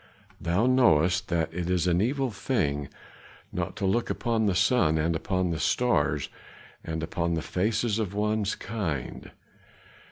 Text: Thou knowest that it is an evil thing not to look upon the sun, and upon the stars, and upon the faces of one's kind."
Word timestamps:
Thou 0.41 0.65
knowest 0.65 1.27
that 1.27 1.53
it 1.53 1.69
is 1.69 1.85
an 1.85 2.01
evil 2.01 2.31
thing 2.31 2.89
not 3.51 3.75
to 3.75 3.85
look 3.85 4.09
upon 4.09 4.47
the 4.47 4.55
sun, 4.55 4.97
and 4.97 5.15
upon 5.15 5.51
the 5.51 5.59
stars, 5.59 6.27
and 6.83 7.03
upon 7.03 7.35
the 7.35 7.43
faces 7.43 7.99
of 7.99 8.15
one's 8.15 8.55
kind." 8.55 9.29